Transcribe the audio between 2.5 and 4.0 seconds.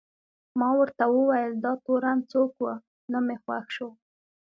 و؟ نه مې خوښ شو.